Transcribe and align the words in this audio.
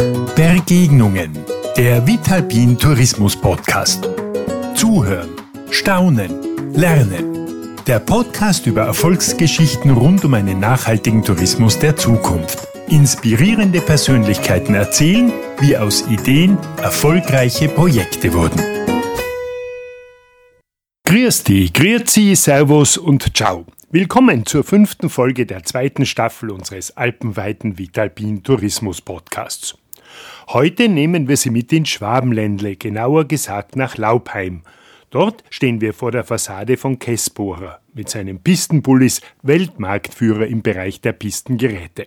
Begegnungen, 0.00 1.30
der 1.76 2.06
Vitalpin 2.06 2.78
Tourismus 2.78 3.36
Podcast. 3.36 4.08
Zuhören, 4.74 5.28
staunen, 5.70 6.72
lernen. 6.72 7.76
Der 7.86 7.98
Podcast 7.98 8.66
über 8.66 8.80
Erfolgsgeschichten 8.80 9.90
rund 9.90 10.24
um 10.24 10.32
einen 10.32 10.58
nachhaltigen 10.58 11.22
Tourismus 11.22 11.78
der 11.78 11.96
Zukunft. 11.96 12.66
Inspirierende 12.88 13.82
Persönlichkeiten 13.82 14.74
erzählen, 14.74 15.34
wie 15.58 15.76
aus 15.76 16.06
Ideen 16.08 16.56
erfolgreiche 16.80 17.68
Projekte 17.68 18.32
wurden. 18.32 18.62
Dich, 21.06 21.74
grüezi, 21.74 22.34
servus 22.36 22.96
und 22.96 23.36
ciao. 23.36 23.66
Willkommen 23.90 24.46
zur 24.46 24.64
fünften 24.64 25.10
Folge 25.10 25.44
der 25.44 25.64
zweiten 25.64 26.06
Staffel 26.06 26.50
unseres 26.50 26.96
alpenweiten 26.96 27.76
Vitalpin 27.76 28.42
Tourismus 28.42 29.02
Podcasts. 29.02 29.76
Heute 30.48 30.88
nehmen 30.88 31.28
wir 31.28 31.36
Sie 31.36 31.50
mit 31.50 31.72
in 31.72 31.86
Schwabenländle, 31.86 32.76
genauer 32.76 33.26
gesagt 33.26 33.76
nach 33.76 33.96
Laubheim. 33.96 34.62
Dort 35.10 35.42
stehen 35.50 35.80
wir 35.80 35.92
vor 35.92 36.12
der 36.12 36.24
Fassade 36.24 36.76
von 36.76 36.98
Kessbohrer 36.98 37.80
mit 37.94 38.08
seinem 38.08 38.38
Pistenbullis 38.40 39.20
Weltmarktführer 39.42 40.46
im 40.46 40.62
Bereich 40.62 41.00
der 41.00 41.12
Pistengeräte. 41.12 42.06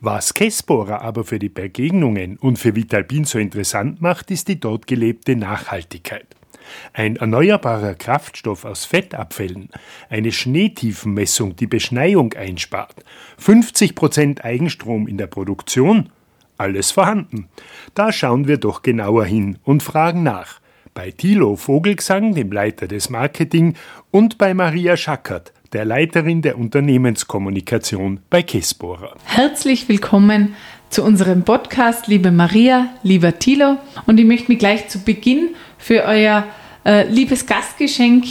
Was 0.00 0.34
Kessbohrer 0.34 1.02
aber 1.02 1.24
für 1.24 1.38
die 1.38 1.48
Begegnungen 1.48 2.36
und 2.36 2.58
für 2.58 2.76
Vitalpin 2.76 3.24
so 3.24 3.38
interessant 3.38 4.00
macht, 4.00 4.30
ist 4.30 4.48
die 4.48 4.60
dort 4.60 4.86
gelebte 4.86 5.36
Nachhaltigkeit. 5.36 6.26
Ein 6.92 7.16
erneuerbarer 7.16 7.94
Kraftstoff 7.94 8.66
aus 8.66 8.84
Fettabfällen, 8.84 9.70
eine 10.10 10.32
Schneetiefenmessung, 10.32 11.56
die 11.56 11.66
Beschneiung 11.66 12.34
einspart, 12.34 13.04
50% 13.42 14.42
Eigenstrom 14.42 15.08
in 15.08 15.16
der 15.16 15.28
Produktion 15.28 16.10
alles 16.58 16.90
vorhanden. 16.90 17.48
Da 17.94 18.12
schauen 18.12 18.46
wir 18.46 18.58
doch 18.58 18.82
genauer 18.82 19.24
hin 19.24 19.58
und 19.64 19.82
fragen 19.82 20.22
nach. 20.22 20.60
Bei 20.92 21.10
Thilo 21.10 21.56
Vogelgesang, 21.56 22.34
dem 22.34 22.50
Leiter 22.50 22.88
des 22.88 23.08
Marketing, 23.08 23.74
und 24.10 24.36
bei 24.36 24.52
Maria 24.52 24.96
Schackert, 24.96 25.52
der 25.72 25.84
Leiterin 25.84 26.42
der 26.42 26.58
Unternehmenskommunikation 26.58 28.20
bei 28.30 28.42
Kessbohrer. 28.42 29.14
Herzlich 29.24 29.88
willkommen 29.88 30.54
zu 30.90 31.04
unserem 31.04 31.44
Podcast, 31.44 32.08
liebe 32.08 32.32
Maria, 32.32 32.88
lieber 33.02 33.38
Thilo. 33.38 33.76
Und 34.06 34.18
ich 34.18 34.26
möchte 34.26 34.50
mich 34.50 34.58
gleich 34.58 34.88
zu 34.88 35.00
Beginn 35.00 35.50
für 35.76 36.04
euer 36.04 36.44
äh, 36.84 37.06
liebes 37.08 37.46
Gastgeschenk 37.46 38.24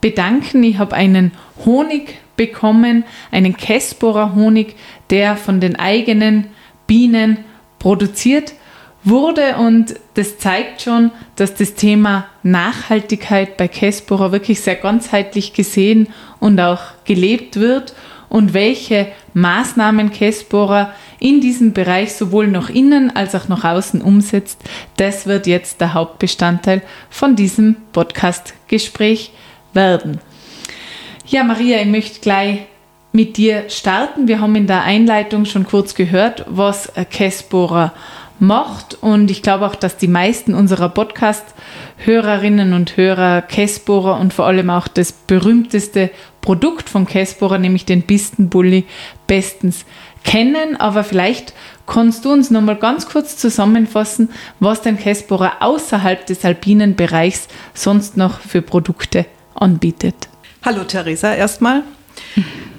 bedanken. 0.00 0.62
Ich 0.62 0.78
habe 0.78 0.94
einen 0.94 1.32
Honig 1.64 2.18
bekommen, 2.36 3.04
einen 3.30 3.56
Kessbohrer 3.56 4.34
Honig, 4.34 4.76
der 5.10 5.36
von 5.36 5.60
den 5.60 5.76
eigenen 5.76 6.48
Bienen 6.86 7.38
produziert 7.82 8.52
wurde 9.02 9.56
und 9.56 9.96
das 10.14 10.38
zeigt 10.38 10.82
schon, 10.82 11.10
dass 11.34 11.54
das 11.54 11.74
Thema 11.74 12.26
Nachhaltigkeit 12.44 13.56
bei 13.56 13.66
Kessbohrer 13.66 14.30
wirklich 14.30 14.60
sehr 14.60 14.76
ganzheitlich 14.76 15.52
gesehen 15.52 16.06
und 16.38 16.60
auch 16.60 16.80
gelebt 17.04 17.58
wird 17.58 17.94
und 18.28 18.54
welche 18.54 19.08
Maßnahmen 19.34 20.12
Kessbohrer 20.12 20.92
in 21.18 21.40
diesem 21.40 21.72
Bereich 21.72 22.12
sowohl 22.12 22.46
nach 22.46 22.70
innen 22.70 23.14
als 23.14 23.34
auch 23.34 23.48
nach 23.48 23.64
außen 23.64 24.00
umsetzt, 24.00 24.60
das 24.96 25.26
wird 25.26 25.48
jetzt 25.48 25.80
der 25.80 25.94
Hauptbestandteil 25.94 26.82
von 27.10 27.34
diesem 27.34 27.74
Podcast-Gespräch 27.92 29.32
werden. 29.72 30.20
Ja, 31.26 31.42
Maria, 31.42 31.80
ich 31.80 31.86
möchte 31.86 32.20
gleich 32.20 32.60
mit 33.12 33.36
dir 33.36 33.68
starten. 33.68 34.26
Wir 34.26 34.40
haben 34.40 34.56
in 34.56 34.66
der 34.66 34.82
Einleitung 34.82 35.44
schon 35.44 35.66
kurz 35.66 35.94
gehört, 35.94 36.44
was 36.48 36.90
Kessbohrer 37.10 37.92
macht 38.42 38.98
und 39.00 39.30
ich 39.30 39.42
glaube 39.42 39.66
auch, 39.66 39.76
dass 39.76 39.96
die 39.96 40.08
meisten 40.08 40.54
unserer 40.54 40.88
Podcast-Hörerinnen 40.88 42.72
und 42.72 42.96
Hörer 42.96 43.40
Kessbohrer 43.40 44.18
und 44.18 44.32
vor 44.32 44.46
allem 44.46 44.68
auch 44.68 44.88
das 44.88 45.12
berühmteste 45.12 46.10
Produkt 46.40 46.90
von 46.90 47.06
Kessbohrer, 47.06 47.58
nämlich 47.58 47.84
den 47.84 48.02
Pistenbully, 48.02 48.84
bestens 49.28 49.84
kennen. 50.24 50.76
Aber 50.76 51.04
vielleicht 51.04 51.54
kannst 51.86 52.24
du 52.24 52.32
uns 52.32 52.50
noch 52.50 52.62
mal 52.62 52.76
ganz 52.76 53.06
kurz 53.06 53.36
zusammenfassen, 53.36 54.28
was 54.58 54.82
denn 54.82 54.98
Kessbohrer 54.98 55.58
außerhalb 55.60 56.26
des 56.26 56.44
alpinen 56.44 56.96
Bereichs 56.96 57.46
sonst 57.74 58.16
noch 58.16 58.40
für 58.40 58.60
Produkte 58.60 59.24
anbietet. 59.54 60.16
Hallo 60.64 60.82
Theresa, 60.82 61.32
erstmal. 61.32 61.84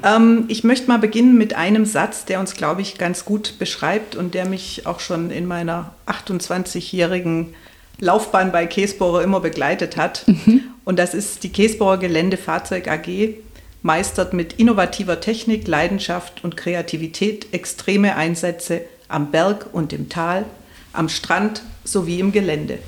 Ähm, 0.04 0.46
ich 0.50 0.64
möchte 0.64 0.88
mal 0.88 1.00
beginnen 1.00 1.38
mit 1.38 1.56
einem 1.56 1.86
Satz, 1.86 2.26
der 2.26 2.40
uns, 2.40 2.56
glaube 2.56 2.82
ich, 2.82 2.98
ganz 2.98 3.26
gut 3.26 3.58
beschreibt 3.58 4.16
und 4.16 4.34
der 4.34 4.46
mich 4.46 4.86
auch 4.86 5.00
schon 5.00 5.32
in 5.32 5.46
meiner 5.46 5.94
28-jährigen 6.08 7.56
Laufbahn 8.00 8.52
bei 8.52 8.66
Käsbohrer 8.68 9.24
immer 9.24 9.40
begleitet 9.40 9.98
hat. 9.98 10.24
Mhm. 10.28 10.62
Und 10.84 11.00
das 11.00 11.14
ist 11.14 11.44
die 11.44 11.52
Käsbohrer 11.52 11.98
Geländefahrzeug 11.98 12.88
AG 12.88 13.36
meistert 13.82 14.34
mit 14.34 14.54
innovativer 14.54 15.20
Technik, 15.20 15.68
Leidenschaft 15.68 16.44
und 16.44 16.58
Kreativität 16.58 17.54
extreme 17.54 18.16
Einsätze 18.16 18.82
am 19.10 19.30
Berg 19.30 19.68
und 19.74 19.94
im 19.94 20.10
Tal, 20.10 20.46
am 20.94 21.10
Strand 21.10 21.64
sowie 21.84 22.20
im 22.20 22.32
Gelände. 22.32 22.80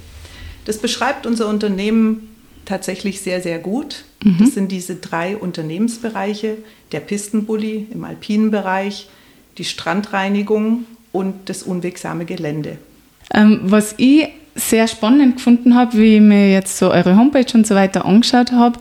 Das 0.64 0.78
beschreibt 0.80 1.26
unser 1.26 1.48
Unternehmen 1.48 2.35
tatsächlich 2.66 3.22
sehr, 3.22 3.42
sehr 3.42 3.60
gut. 3.60 4.04
Mhm. 4.24 4.38
Das 4.40 4.54
sind 4.54 4.72
diese 4.72 4.96
drei 4.96 5.38
Unternehmensbereiche, 5.38 6.58
der 6.92 7.00
Pistenbully 7.00 7.88
im 7.94 8.04
alpinen 8.04 8.52
Bereich, 8.52 9.08
die 9.58 9.66
Strandreinigung 9.66 10.86
und 11.12 11.50
das 11.50 11.64
unwegsame 11.64 12.26
Gelände. 12.26 12.78
Ähm, 13.34 13.62
was 13.64 13.96
ich 13.98 14.28
sehr 14.56 14.88
spannend 14.88 15.36
gefunden 15.36 15.76
habe, 15.76 15.98
wie 15.98 16.16
ich 16.16 16.22
mir 16.22 16.52
jetzt 16.52 16.78
so 16.78 16.90
eure 16.90 17.18
Homepage 17.18 17.46
und 17.54 17.68
so 17.68 17.76
weiter 17.76 18.06
angeschaut 18.06 18.54
habe, 18.54 18.80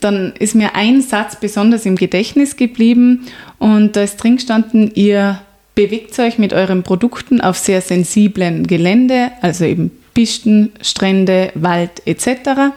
dann 0.00 0.32
ist 0.38 0.54
mir 0.54 0.74
ein 0.74 1.00
Satz 1.00 1.36
besonders 1.36 1.86
im 1.86 1.94
Gedächtnis 1.96 2.56
geblieben 2.56 3.26
und 3.58 3.94
da 3.94 4.02
ist 4.02 4.16
drin 4.16 4.36
gestanden, 4.36 4.90
ihr 4.94 5.40
bewegt 5.76 6.18
euch 6.18 6.38
mit 6.38 6.52
euren 6.52 6.82
Produkten 6.82 7.40
auf 7.40 7.56
sehr 7.56 7.80
sensiblen 7.80 8.66
Gelände, 8.66 9.30
also 9.40 9.64
eben 9.64 9.92
Pisten, 10.14 10.72
Strände, 10.80 11.52
Wald 11.54 12.02
etc. 12.06 12.72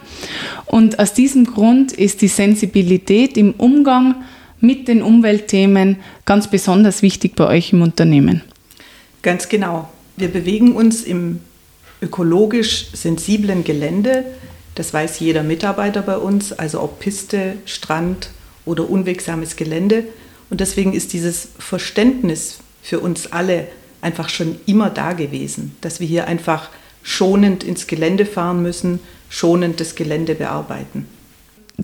Und 0.66 1.00
aus 1.00 1.13
diesem 1.13 1.46
Grund 1.46 1.91
ist 1.91 2.22
die 2.22 2.28
Sensibilität 2.28 3.38
im 3.38 3.51
Umgang 3.53 4.23
mit 4.62 4.88
den 4.88 5.01
Umweltthemen 5.01 5.97
ganz 6.25 6.50
besonders 6.50 7.01
wichtig 7.01 7.35
bei 7.35 7.47
euch 7.47 7.73
im 7.73 7.81
Unternehmen. 7.81 8.41
Ganz 9.22 9.50
genau. 9.50 9.90
Wir 10.18 10.29
bewegen 10.29 10.75
uns 10.75 11.03
im 11.03 11.40
ökologisch 12.01 12.88
sensiblen 12.94 13.63
Gelände. 13.63 14.25
Das 14.75 14.94
weiß 14.94 15.19
jeder 15.19 15.44
Mitarbeiter 15.44 16.02
bei 16.02 16.17
uns, 16.17 16.53
also 16.53 16.81
ob 16.81 17.00
Piste, 17.00 17.53
Strand 17.66 18.29
oder 18.66 18.90
unwegsames 18.90 19.56
Gelände. 19.56 20.06
Und 20.50 20.62
deswegen 20.62 20.94
ist 20.94 21.13
dieses 21.13 21.50
Verständnis 21.57 22.59
für 22.81 23.00
uns 23.00 23.31
alle 23.31 23.67
einfach 24.02 24.29
schon 24.29 24.57
immer 24.66 24.90
da 24.90 25.13
gewesen, 25.13 25.75
dass 25.81 26.00
wir 26.00 26.07
hier 26.07 26.28
einfach 26.28 26.69
schonend 27.06 27.64
ins 27.64 27.86
Gelände 27.86 28.26
fahren 28.26 28.64
müssen, 28.64 29.00
schonend 29.30 29.80
das 29.80 29.94
Gelände 29.94 30.34
bearbeiten. 30.34 31.06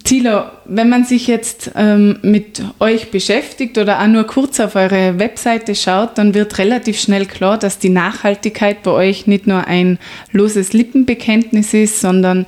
Thilo, 0.04 0.46
wenn 0.66 0.90
man 0.90 1.04
sich 1.04 1.28
jetzt 1.28 1.72
ähm, 1.76 2.18
mit 2.22 2.64
euch 2.80 3.12
beschäftigt 3.12 3.78
oder 3.78 4.02
auch 4.02 4.08
nur 4.08 4.24
kurz 4.24 4.60
auf 4.60 4.76
eure 4.76 5.20
Webseite 5.20 5.76
schaut, 5.76 6.18
dann 6.18 6.34
wird 6.34 6.58
relativ 6.58 7.00
schnell 7.00 7.26
klar, 7.26 7.60
dass 7.60 7.78
die 7.78 7.90
Nachhaltigkeit 7.90 8.84
bei 8.84 8.92
euch 8.92 9.28
nicht 9.28 9.48
nur 9.48 9.68
ein 9.68 10.00
loses 10.32 10.74
Lippenbekenntnis 10.74 11.74
ist, 11.74 12.00
sondern 12.00 12.48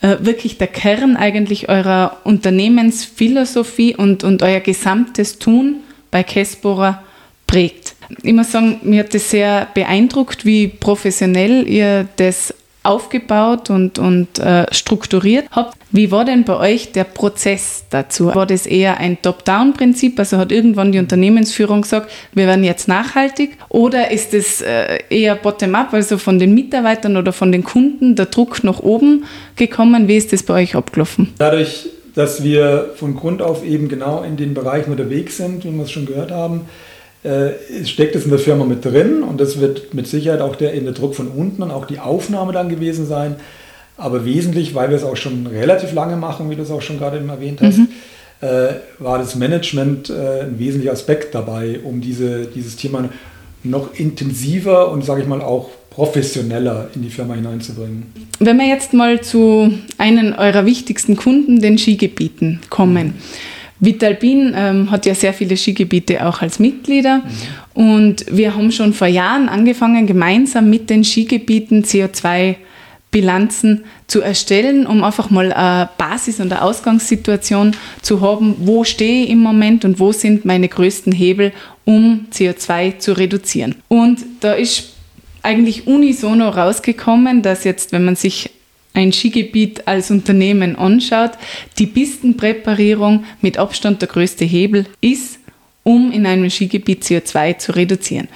äh, 0.00 0.16
wirklich 0.20 0.56
der 0.56 0.68
Kern 0.68 1.16
eigentlich 1.16 1.68
eurer 1.68 2.18
Unternehmensphilosophie 2.24 3.96
und, 3.96 4.24
und 4.24 4.42
euer 4.42 4.60
gesamtes 4.60 5.38
Tun 5.40 5.80
bei 6.12 6.22
Kessbohrer 6.22 7.02
prägt. 7.48 7.93
Ich 8.22 8.32
muss 8.32 8.52
sagen, 8.52 8.80
mir 8.82 9.00
hat 9.00 9.14
das 9.14 9.30
sehr 9.30 9.68
beeindruckt, 9.74 10.44
wie 10.44 10.68
professionell 10.68 11.68
ihr 11.68 12.06
das 12.16 12.54
aufgebaut 12.84 13.70
und, 13.70 13.98
und 13.98 14.38
äh, 14.38 14.66
strukturiert 14.70 15.46
habt. 15.50 15.76
Wie 15.90 16.10
war 16.10 16.24
denn 16.24 16.44
bei 16.44 16.56
euch 16.58 16.92
der 16.92 17.04
Prozess 17.04 17.84
dazu? 17.88 18.26
War 18.34 18.46
das 18.46 18.66
eher 18.66 18.98
ein 18.98 19.20
Top-Down-Prinzip? 19.22 20.18
Also 20.18 20.36
hat 20.36 20.52
irgendwann 20.52 20.92
die 20.92 20.98
Unternehmensführung 20.98 21.82
gesagt, 21.82 22.10
wir 22.34 22.46
werden 22.46 22.62
jetzt 22.62 22.86
nachhaltig? 22.86 23.56
Oder 23.70 24.10
ist 24.10 24.34
es 24.34 24.60
äh, 24.60 24.98
eher 25.08 25.34
bottom-up, 25.34 25.94
also 25.94 26.18
von 26.18 26.38
den 26.38 26.54
Mitarbeitern 26.54 27.16
oder 27.16 27.32
von 27.32 27.52
den 27.52 27.64
Kunden, 27.64 28.16
der 28.16 28.26
Druck 28.26 28.62
nach 28.64 28.80
oben 28.80 29.24
gekommen? 29.56 30.06
Wie 30.06 30.16
ist 30.16 30.32
das 30.32 30.42
bei 30.42 30.62
euch 30.62 30.76
abgelaufen? 30.76 31.32
Dadurch, 31.38 31.88
dass 32.14 32.44
wir 32.44 32.90
von 32.96 33.16
Grund 33.16 33.40
auf 33.40 33.64
eben 33.64 33.88
genau 33.88 34.22
in 34.22 34.36
den 34.36 34.52
Bereichen 34.52 34.90
unterwegs 34.90 35.38
sind, 35.38 35.64
wie 35.64 35.70
wir 35.70 35.84
es 35.84 35.90
schon 35.90 36.04
gehört 36.04 36.32
haben, 36.32 36.62
äh, 37.24 37.84
steckt 37.84 38.14
es 38.14 38.24
in 38.24 38.30
der 38.30 38.38
Firma 38.38 38.64
mit 38.64 38.84
drin 38.84 39.22
und 39.22 39.40
das 39.40 39.58
wird 39.58 39.94
mit 39.94 40.06
Sicherheit 40.06 40.40
auch 40.40 40.56
der, 40.56 40.74
in 40.74 40.84
der 40.84 40.92
Druck 40.92 41.14
von 41.14 41.28
unten 41.28 41.62
und 41.62 41.70
auch 41.70 41.86
die 41.86 41.98
Aufnahme 41.98 42.52
dann 42.52 42.68
gewesen 42.68 43.06
sein. 43.06 43.36
Aber 43.96 44.24
wesentlich, 44.24 44.74
weil 44.74 44.90
wir 44.90 44.96
es 44.96 45.04
auch 45.04 45.16
schon 45.16 45.46
relativ 45.46 45.92
lange 45.92 46.16
machen, 46.16 46.50
wie 46.50 46.56
du 46.56 46.62
es 46.62 46.70
auch 46.70 46.82
schon 46.82 46.98
gerade 46.98 47.16
eben 47.16 47.28
erwähnt 47.28 47.60
hast, 47.62 47.78
mhm. 47.78 47.88
äh, 48.40 48.74
war 48.98 49.18
das 49.18 49.36
Management 49.36 50.10
äh, 50.10 50.42
ein 50.42 50.58
wesentlicher 50.58 50.92
Aspekt 50.92 51.34
dabei, 51.34 51.80
um 51.82 52.00
diese, 52.00 52.46
dieses 52.46 52.76
Thema 52.76 53.08
noch 53.62 53.94
intensiver 53.94 54.90
und, 54.90 55.04
sage 55.04 55.22
ich 55.22 55.26
mal, 55.26 55.40
auch 55.40 55.70
professioneller 55.88 56.88
in 56.94 57.02
die 57.02 57.08
Firma 57.08 57.34
hineinzubringen. 57.34 58.12
Wenn 58.40 58.58
wir 58.58 58.66
jetzt 58.66 58.92
mal 58.92 59.20
zu 59.22 59.72
einem 59.96 60.34
eurer 60.36 60.66
wichtigsten 60.66 61.16
Kunden, 61.16 61.60
den 61.60 61.78
Skigebieten, 61.78 62.60
kommen. 62.68 63.14
Vitalbin 63.80 64.54
ähm, 64.56 64.90
hat 64.90 65.06
ja 65.06 65.14
sehr 65.14 65.34
viele 65.34 65.56
Skigebiete 65.56 66.26
auch 66.26 66.42
als 66.42 66.58
Mitglieder 66.58 67.18
mhm. 67.18 67.82
und 67.82 68.26
wir 68.30 68.54
haben 68.54 68.72
schon 68.72 68.92
vor 68.92 69.06
Jahren 69.06 69.48
angefangen, 69.48 70.06
gemeinsam 70.06 70.70
mit 70.70 70.90
den 70.90 71.04
Skigebieten 71.04 71.84
CO2-Bilanzen 71.84 73.84
zu 74.06 74.20
erstellen, 74.20 74.86
um 74.86 75.02
einfach 75.02 75.30
mal 75.30 75.52
eine 75.52 75.88
Basis- 75.98 76.40
und 76.40 76.52
eine 76.52 76.62
Ausgangssituation 76.62 77.76
zu 78.00 78.20
haben, 78.20 78.54
wo 78.60 78.84
stehe 78.84 79.24
ich 79.24 79.30
im 79.30 79.38
Moment 79.38 79.84
und 79.84 79.98
wo 79.98 80.12
sind 80.12 80.44
meine 80.44 80.68
größten 80.68 81.12
Hebel, 81.12 81.52
um 81.84 82.26
CO2 82.32 82.98
zu 82.98 83.12
reduzieren. 83.12 83.76
Und 83.88 84.20
da 84.40 84.52
ist 84.52 84.90
eigentlich 85.42 85.86
unisono 85.86 86.48
rausgekommen, 86.48 87.42
dass 87.42 87.64
jetzt, 87.64 87.92
wenn 87.92 88.04
man 88.04 88.16
sich 88.16 88.50
ein 88.94 89.12
Skigebiet 89.12 89.86
als 89.86 90.10
Unternehmen 90.10 90.76
anschaut, 90.76 91.32
die 91.78 91.86
Pistenpräparierung 91.86 93.24
mit 93.42 93.58
Abstand 93.58 94.00
der 94.00 94.08
größte 94.08 94.44
Hebel 94.44 94.86
ist, 95.00 95.40
um 95.82 96.10
in 96.12 96.24
einem 96.26 96.48
Skigebiet 96.48 97.02
CO2 97.02 97.58
zu 97.58 97.76
reduzieren. 97.76 98.28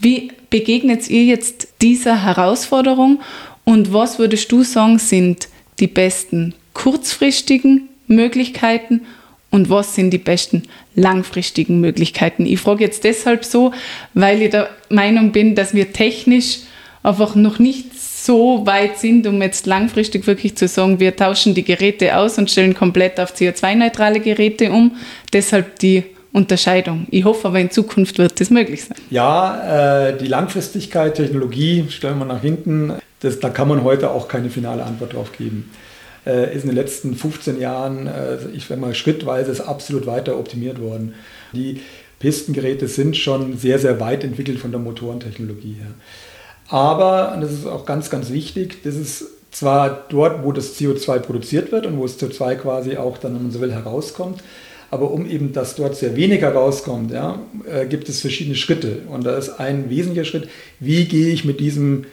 Wie 0.00 0.32
begegnet 0.48 1.10
ihr 1.10 1.24
jetzt 1.24 1.68
dieser 1.82 2.24
Herausforderung 2.24 3.20
und 3.64 3.92
was 3.92 4.18
würdest 4.18 4.50
du 4.52 4.62
sagen, 4.62 4.98
sind 4.98 5.48
die 5.80 5.88
besten 5.88 6.54
kurzfristigen 6.72 7.88
Möglichkeiten 8.06 9.02
und 9.50 9.70
was 9.70 9.94
sind 9.94 10.10
die 10.10 10.18
besten 10.18 10.62
langfristigen 10.94 11.80
Möglichkeiten? 11.80 12.46
Ich 12.46 12.60
frage 12.60 12.84
jetzt 12.84 13.04
deshalb 13.04 13.44
so, 13.44 13.72
weil 14.12 14.42
ich 14.42 14.50
der 14.50 14.70
Meinung 14.90 15.32
bin, 15.32 15.54
dass 15.54 15.74
wir 15.74 15.92
technisch 15.92 16.60
einfach 17.02 17.34
noch 17.34 17.58
nicht 17.58 17.93
so 18.24 18.64
weit 18.66 18.98
sind, 18.98 19.26
um 19.26 19.40
jetzt 19.42 19.66
langfristig 19.66 20.26
wirklich 20.26 20.56
zu 20.56 20.66
sagen, 20.66 20.98
wir 20.98 21.14
tauschen 21.14 21.54
die 21.54 21.64
Geräte 21.64 22.16
aus 22.16 22.38
und 22.38 22.50
stellen 22.50 22.74
komplett 22.74 23.20
auf 23.20 23.34
CO2-neutrale 23.34 24.20
Geräte 24.20 24.70
um. 24.70 24.96
Deshalb 25.32 25.78
die 25.80 26.04
Unterscheidung. 26.32 27.06
Ich 27.10 27.24
hoffe 27.24 27.48
aber 27.48 27.60
in 27.60 27.70
Zukunft 27.70 28.18
wird 28.18 28.40
das 28.40 28.50
möglich 28.50 28.84
sein. 28.84 28.96
Ja, 29.10 30.08
äh, 30.08 30.18
die 30.18 30.26
Langfristigkeit, 30.26 31.14
Technologie 31.14 31.86
stellen 31.90 32.18
wir 32.18 32.24
nach 32.24 32.40
hinten. 32.40 32.94
Das, 33.20 33.38
da 33.40 33.50
kann 33.50 33.68
man 33.68 33.84
heute 33.84 34.10
auch 34.10 34.26
keine 34.26 34.50
finale 34.50 34.84
Antwort 34.84 35.12
drauf 35.12 35.30
geben. 35.36 35.70
Äh, 36.26 36.56
ist 36.56 36.62
in 36.62 36.70
den 36.70 36.76
letzten 36.76 37.14
15 37.14 37.60
Jahren, 37.60 38.06
äh, 38.06 38.38
ich 38.54 38.66
sage 38.66 38.80
mal 38.80 38.94
schrittweise, 38.94 39.52
ist 39.52 39.60
absolut 39.60 40.06
weiter 40.06 40.38
optimiert 40.38 40.80
worden. 40.80 41.14
Die 41.52 41.82
Pistengeräte 42.18 42.88
sind 42.88 43.16
schon 43.16 43.58
sehr, 43.58 43.78
sehr 43.78 44.00
weit 44.00 44.24
entwickelt 44.24 44.58
von 44.58 44.70
der 44.70 44.80
Motorentechnologie 44.80 45.76
her. 45.78 45.92
Aber, 46.68 47.32
und 47.34 47.42
das 47.42 47.52
ist 47.52 47.66
auch 47.66 47.84
ganz, 47.84 48.10
ganz 48.10 48.30
wichtig, 48.30 48.82
das 48.84 48.94
ist 48.94 49.26
zwar 49.50 50.04
dort, 50.08 50.42
wo 50.44 50.52
das 50.52 50.76
CO2 50.78 51.18
produziert 51.20 51.72
wird 51.72 51.86
und 51.86 51.98
wo 51.98 52.02
das 52.02 52.18
CO2 52.18 52.56
quasi 52.56 52.96
auch 52.96 53.18
dann, 53.18 53.34
wenn 53.34 53.42
man 53.42 53.50
so 53.52 53.60
will, 53.60 53.72
herauskommt, 53.72 54.42
aber 54.90 55.10
um 55.10 55.28
eben, 55.28 55.52
dass 55.52 55.74
dort 55.74 55.96
sehr 55.96 56.16
wenig 56.16 56.42
herauskommt, 56.42 57.10
ja, 57.10 57.40
äh, 57.70 57.86
gibt 57.86 58.08
es 58.08 58.20
verschiedene 58.20 58.56
Schritte. 58.56 59.02
Und 59.08 59.26
da 59.26 59.36
ist 59.36 59.60
ein 59.60 59.90
wesentlicher 59.90 60.24
Schritt, 60.24 60.48
wie 60.78 61.06
gehe 61.06 61.32
ich 61.32 61.44
mit 61.44 61.58
diesem 61.58 62.04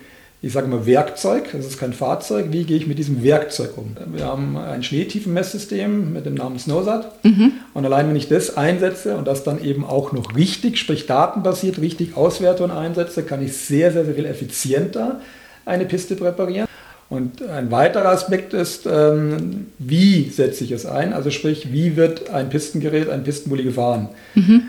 ich 0.44 0.54
sage 0.54 0.68
mal 0.68 0.88
Werkzeug, 0.88 1.50
das 1.54 1.68
ist 1.68 1.80
kein 1.80 1.94
Fahrzeug, 1.94 2.48
wie 2.50 2.64
gehe 2.64 2.78
ich 2.78 2.88
mit 2.88 2.98
diesem 2.98 3.24
Werkzeug 3.24 3.78
um? 3.78 3.96
Wir 4.12 4.26
haben 4.26 4.58
ein 4.58 4.82
Schneetiefenmesssystem 4.82 6.14
mit 6.14 6.26
dem 6.26 6.34
Namen 6.34 6.58
SNOWSAT 6.58 7.24
mhm. 7.24 7.52
und 7.76 7.86
allein 7.86 8.10
wenn 8.10 8.16
ich 8.16 8.28
das 8.28 8.58
einsetze 8.58 9.18
und 9.18 9.28
das 9.28 9.44
dann 9.44 9.64
eben 9.64 9.86
auch 9.86 10.14
noch 10.14 10.36
richtig, 10.36 10.80
sprich 10.80 11.06
datenbasiert 11.06 11.80
richtig 11.80 12.18
auswerte 12.18 12.64
und 12.64 12.72
einsetze, 12.72 13.22
kann 13.22 13.44
ich 13.44 13.56
sehr, 13.56 13.92
sehr, 13.92 14.04
sehr 14.04 14.16
viel 14.16 14.26
effizienter 14.26 15.22
eine 15.66 15.86
Piste 15.86 16.16
präparieren. 16.16 16.68
Und 17.08 17.44
ein 17.44 17.72
weiterer 17.72 18.10
Aspekt 18.10 18.54
ist, 18.54 18.88
ähm, 18.90 19.68
wie 19.78 20.30
setze 20.30 20.64
ich 20.64 20.72
es 20.72 20.86
ein? 20.86 21.12
Also 21.12 21.30
sprich, 21.30 21.72
wie 21.74 21.98
wird 21.98 22.30
ein 22.30 22.50
Pistengerät, 22.50 23.10
ein 23.10 23.24
Pistenbully 23.24 23.64
gefahren? 23.64 24.10
Mhm. 24.34 24.64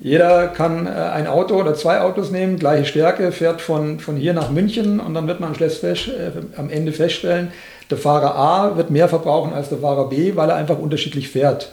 Jeder 0.00 0.48
kann 0.48 0.86
äh, 0.86 0.90
ein 0.90 1.26
Auto 1.26 1.54
oder 1.54 1.74
zwei 1.74 2.00
Autos 2.00 2.30
nehmen, 2.30 2.58
gleiche 2.58 2.84
Stärke, 2.84 3.32
fährt 3.32 3.60
von, 3.60 4.00
von 4.00 4.16
hier 4.16 4.34
nach 4.34 4.50
München 4.50 5.00
und 5.00 5.14
dann 5.14 5.26
wird 5.26 5.40
man 5.40 5.54
fest, 5.54 6.08
äh, 6.08 6.30
am 6.56 6.70
Ende 6.70 6.92
feststellen, 6.92 7.52
der 7.90 7.98
Fahrer 7.98 8.34
A 8.34 8.76
wird 8.76 8.90
mehr 8.90 9.08
verbrauchen 9.08 9.52
als 9.52 9.68
der 9.68 9.78
Fahrer 9.78 10.08
B, 10.08 10.34
weil 10.34 10.50
er 10.50 10.56
einfach 10.56 10.78
unterschiedlich 10.78 11.28
fährt. 11.28 11.70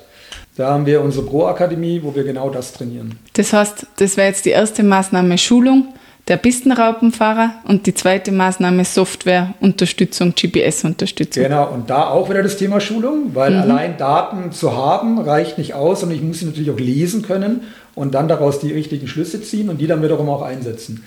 Da 0.55 0.69
haben 0.69 0.85
wir 0.85 1.01
unsere 1.01 1.25
Pro-Akademie, 1.25 2.01
wo 2.03 2.13
wir 2.13 2.23
genau 2.23 2.49
das 2.51 2.73
trainieren. 2.73 3.17
Das 3.33 3.53
heißt, 3.53 3.87
das 3.97 4.17
wäre 4.17 4.27
jetzt 4.27 4.45
die 4.45 4.51
erste 4.51 4.83
Maßnahme 4.83 5.39
Schulung 5.39 5.93
der 6.27 6.37
Pistenraupenfahrer 6.37 7.55
und 7.65 7.85
die 7.85 7.93
zweite 7.93 8.31
Maßnahme 8.31 8.85
Softwareunterstützung, 8.85 10.33
GPS-Unterstützung. 10.35 11.43
Genau, 11.43 11.69
und 11.69 11.89
da 11.89 12.07
auch 12.07 12.29
wieder 12.29 12.43
das 12.43 12.55
Thema 12.55 12.79
Schulung, 12.79 13.31
weil 13.33 13.51
mhm. 13.51 13.61
allein 13.61 13.97
Daten 13.97 14.51
zu 14.51 14.77
haben 14.77 15.19
reicht 15.19 15.57
nicht 15.57 15.73
aus 15.73 16.03
und 16.03 16.11
ich 16.11 16.21
muss 16.21 16.39
sie 16.39 16.45
natürlich 16.45 16.71
auch 16.71 16.79
lesen 16.79 17.23
können 17.23 17.61
und 17.95 18.13
dann 18.13 18.27
daraus 18.27 18.59
die 18.59 18.71
richtigen 18.71 19.07
Schlüsse 19.07 19.41
ziehen 19.41 19.69
und 19.69 19.79
die 19.79 19.87
dann 19.87 20.01
wiederum 20.01 20.29
auch 20.29 20.41
einsetzen. 20.41 21.03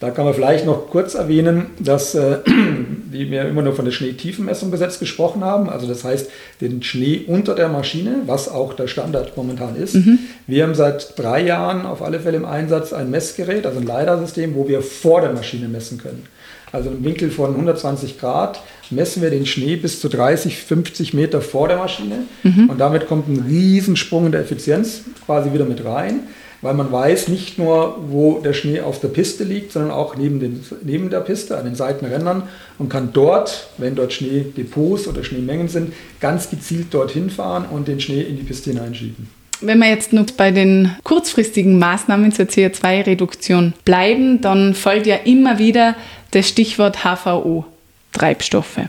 Da 0.00 0.10
kann 0.10 0.24
man 0.24 0.32
vielleicht 0.32 0.64
noch 0.64 0.88
kurz 0.88 1.14
erwähnen, 1.14 1.66
dass 1.78 2.14
äh, 2.14 2.38
wir 3.10 3.44
immer 3.44 3.60
nur 3.60 3.74
von 3.74 3.84
der 3.84 3.92
Schneetiefenmessung 3.92 4.70
Gesetz 4.70 4.98
gesprochen 4.98 5.44
haben. 5.44 5.68
Also 5.68 5.86
das 5.86 6.04
heißt, 6.04 6.30
den 6.62 6.82
Schnee 6.82 7.24
unter 7.26 7.54
der 7.54 7.68
Maschine, 7.68 8.22
was 8.24 8.48
auch 8.48 8.72
der 8.72 8.88
Standard 8.88 9.36
momentan 9.36 9.76
ist. 9.76 9.96
Mhm. 9.96 10.18
Wir 10.46 10.62
haben 10.62 10.74
seit 10.74 11.18
drei 11.18 11.42
Jahren 11.42 11.84
auf 11.84 12.00
alle 12.00 12.18
Fälle 12.18 12.38
im 12.38 12.46
Einsatz 12.46 12.94
ein 12.94 13.10
Messgerät, 13.10 13.66
also 13.66 13.78
ein 13.78 13.86
LiDAR-System, 13.86 14.54
wo 14.54 14.66
wir 14.66 14.80
vor 14.80 15.20
der 15.20 15.32
Maschine 15.32 15.68
messen 15.68 15.98
können. 15.98 16.26
Also 16.72 16.90
im 16.90 17.04
Winkel 17.04 17.30
von 17.30 17.50
120 17.50 18.18
Grad 18.18 18.62
messen 18.90 19.22
wir 19.22 19.30
den 19.30 19.46
Schnee 19.46 19.76
bis 19.76 20.00
zu 20.00 20.08
30, 20.08 20.56
50 20.56 21.14
Meter 21.14 21.40
vor 21.40 21.68
der 21.68 21.78
Maschine. 21.78 22.24
Mhm. 22.42 22.70
Und 22.70 22.78
damit 22.78 23.06
kommt 23.06 23.28
ein 23.28 23.44
Riesensprung 23.48 24.26
in 24.26 24.32
der 24.32 24.42
Effizienz 24.42 25.02
quasi 25.26 25.52
wieder 25.52 25.64
mit 25.64 25.84
rein 25.84 26.20
weil 26.62 26.74
man 26.74 26.92
weiß 26.92 27.28
nicht 27.28 27.58
nur, 27.58 27.96
wo 28.08 28.40
der 28.40 28.52
Schnee 28.52 28.80
auf 28.80 29.00
der 29.00 29.08
Piste 29.08 29.44
liegt, 29.44 29.72
sondern 29.72 29.92
auch 29.92 30.16
neben, 30.16 30.40
den, 30.40 30.64
neben 30.82 31.10
der 31.10 31.20
Piste, 31.20 31.56
an 31.56 31.64
den 31.64 31.74
Seitenrändern 31.74 32.44
und 32.78 32.90
kann 32.90 33.10
dort, 33.12 33.68
wenn 33.78 33.94
dort 33.94 34.12
Schneedepots 34.12 35.08
oder 35.08 35.24
Schneemengen 35.24 35.68
sind, 35.68 35.94
ganz 36.20 36.50
gezielt 36.50 36.92
dorthin 36.92 37.30
fahren 37.30 37.64
und 37.70 37.88
den 37.88 38.00
Schnee 38.00 38.22
in 38.22 38.36
die 38.36 38.42
Piste 38.42 38.70
hineinschieben. 38.70 39.39
Wenn 39.62 39.78
wir 39.78 39.88
jetzt 39.88 40.12
noch 40.12 40.26
bei 40.36 40.50
den 40.50 40.96
kurzfristigen 41.04 41.78
Maßnahmen 41.78 42.32
zur 42.32 42.46
CO2-Reduktion 42.46 43.74
bleiben, 43.84 44.40
dann 44.40 44.74
folgt 44.74 45.06
ja 45.06 45.16
immer 45.16 45.58
wieder 45.58 45.96
das 46.30 46.48
Stichwort 46.48 47.04
HVO, 47.04 47.66
Treibstoffe. 48.12 48.80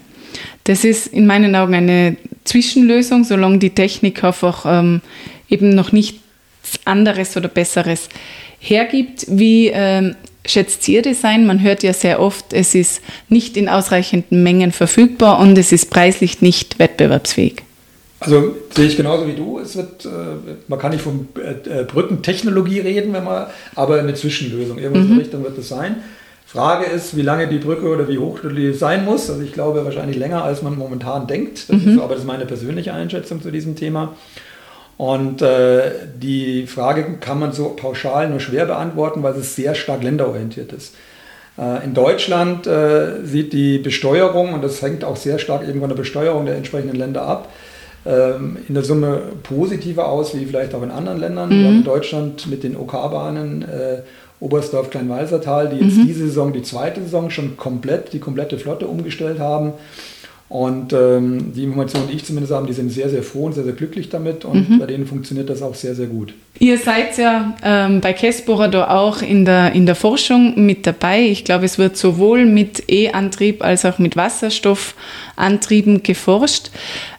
Das 0.64 0.86
ist 0.86 1.08
in 1.08 1.28
meinen 1.28 1.56
Augen 1.56 1.74
eine 1.74 2.16
Zwischenlösung, 2.46 3.24
solange 3.24 3.58
die 3.58 3.72
Technik 3.72 4.24
einfach 4.24 4.66
ähm, 4.66 5.02
eben 5.50 5.70
noch 5.76 5.92
nicht 5.92 6.20
anderes 6.86 7.36
oder 7.36 7.50
Besseres 7.50 8.08
hergibt. 8.60 9.26
Wie 9.28 9.68
ähm, 9.68 10.16
schätzt 10.46 10.88
ihr 10.88 11.02
das 11.02 11.24
ein? 11.26 11.46
Man 11.46 11.62
hört 11.62 11.84
ja 11.84 11.94
sehr 11.94 12.22
oft, 12.22 12.54
es 12.54 12.76
ist 12.76 13.02
nicht 13.30 13.58
in 13.58 13.68
ausreichenden 13.68 14.44
Mengen 14.44 14.72
verfügbar 14.72 15.40
und 15.40 15.58
es 15.58 15.72
ist 15.72 15.90
preislich 15.90 16.42
nicht 16.42 16.80
wettbewerbsfähig. 16.80 17.64
Also 18.22 18.56
sehe 18.70 18.86
ich 18.86 18.96
genauso 18.96 19.28
wie 19.28 19.34
du. 19.34 19.60
Es 19.60 19.76
wird, 19.76 20.06
äh, 20.06 20.10
man 20.68 20.80
kann 20.80 20.92
nicht 20.92 21.02
von 21.02 21.28
äh, 21.36 21.84
Brückentechnologie 21.84 22.80
reden, 22.80 23.14
wenn 23.14 23.24
man, 23.24 23.48
aber 23.76 24.00
eine 24.00 24.14
Zwischenlösung. 24.14 24.78
Irgendwas 24.78 25.08
mhm. 25.08 25.14
in 25.14 25.20
Richtung 25.20 25.44
wird 25.44 25.58
es 25.58 25.68
sein. 25.68 25.98
Frage 26.46 26.86
ist, 26.86 27.18
wie 27.18 27.24
lange 27.24 27.48
die 27.48 27.58
Brücke 27.58 27.88
oder 27.88 28.08
wie 28.08 28.20
hoch 28.20 28.40
die 28.44 28.74
sein 28.74 29.06
muss. 29.06 29.30
Also 29.30 29.42
ich 29.42 29.54
glaube 29.54 29.84
wahrscheinlich 29.86 30.18
länger, 30.18 30.44
als 30.44 30.62
man 30.62 30.78
momentan 30.78 31.26
denkt. 31.26 31.70
Das 31.70 31.82
mhm. 31.82 31.94
ist, 31.94 32.00
aber 32.00 32.10
das 32.10 32.20
ist 32.20 32.28
meine 32.28 32.46
persönliche 32.46 32.94
Einschätzung 32.94 33.42
zu 33.42 33.50
diesem 33.50 33.76
Thema. 33.76 34.16
Und 34.98 35.42
äh, 35.42 35.92
die 36.22 36.68
Frage 36.68 37.18
kann 37.20 37.40
man 37.40 37.54
so 37.54 37.70
pauschal 37.70 38.30
nur 38.30 38.40
schwer 38.40 38.68
beantworten, 38.68 39.24
weil 39.24 39.34
es 39.34 39.56
sehr 39.56 39.74
stark 39.74 40.04
länderorientiert 40.04 40.74
ist. 40.74 40.94
Äh, 41.58 41.84
in 41.84 41.96
Deutschland 41.96 42.68
äh, 42.68 43.26
sieht 43.26 43.52
die 43.52 43.80
Besteuerung, 43.80 44.54
und 44.54 44.64
das 44.64 44.80
hängt 44.84 45.04
auch 45.04 45.16
sehr 45.16 45.40
stark 45.40 45.68
eben 45.68 45.80
von 45.80 45.90
der 45.90 45.96
Besteuerung 45.96 46.46
der 46.46 46.56
entsprechenden 46.56 46.98
Länder 46.98 47.24
ab, 47.24 47.50
in 48.04 48.74
der 48.74 48.84
Summe 48.84 49.22
positiver 49.44 50.08
aus, 50.08 50.36
wie 50.36 50.46
vielleicht 50.46 50.74
auch 50.74 50.82
in 50.82 50.90
anderen 50.90 51.20
Ländern. 51.20 51.50
Mhm. 51.50 51.60
Wir 51.60 51.68
haben 51.68 51.78
in 51.78 51.84
Deutschland 51.84 52.48
mit 52.48 52.64
den 52.64 52.76
OK-Bahnen 52.76 53.64
OK 53.64 53.70
Oberstdorf 54.42 54.90
Kleinwalsertal, 54.90 55.70
die 55.70 55.86
jetzt 55.86 55.98
mhm. 55.98 56.08
diese 56.08 56.26
Saison, 56.26 56.52
die 56.52 56.64
zweite 56.64 57.00
Saison 57.02 57.30
schon 57.30 57.58
komplett, 57.58 58.12
die 58.12 58.20
komplette 58.20 58.58
Flotte 58.58 58.88
umgestellt 58.88 59.40
haben. 59.40 59.74
Und 60.50 60.92
ähm, 60.92 61.54
die 61.56 61.64
Informationen, 61.64 62.10
die 62.10 62.16
ich 62.16 62.26
zumindest 62.26 62.54
habe, 62.54 62.68
die 62.68 62.74
sind 62.74 62.90
sehr, 62.90 63.10
sehr 63.10 63.24
froh 63.24 63.46
und 63.46 63.54
sehr, 63.54 63.64
sehr 63.64 63.72
glücklich 63.72 64.10
damit 64.10 64.44
und 64.44 64.70
mhm. 64.70 64.80
bei 64.80 64.86
denen 64.86 65.08
funktioniert 65.08 65.50
das 65.50 65.62
auch 65.62 65.76
sehr, 65.76 65.96
sehr 65.96 66.08
gut. 66.08 66.34
Ihr 66.60 66.78
seid 66.78 67.18
ja 67.18 67.56
ähm, 67.64 68.02
bei 68.02 68.12
Kessbohrer 68.12 68.92
auch 68.92 69.22
in 69.22 69.46
der, 69.46 69.72
in 69.72 69.86
der 69.86 69.96
Forschung 69.96 70.66
mit 70.66 70.86
dabei. 70.86 71.22
Ich 71.22 71.46
glaube, 71.46 71.64
es 71.64 71.78
wird 71.78 71.96
sowohl 71.96 72.46
mit 72.46 72.92
E-Antrieb 72.92 73.64
als 73.64 73.86
auch 73.86 73.98
mit 73.98 74.18
Wasserstoffantrieben 74.18 76.04
geforscht. 76.04 76.72